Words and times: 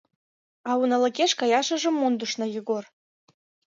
—А 0.69 0.71
уналыкеш 0.81 1.31
каяшыже 1.39 1.89
мондышна, 1.91 2.45
Егор! 2.59 2.83